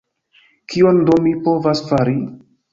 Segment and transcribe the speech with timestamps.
[0.73, 2.19] Kion do mi povas fari?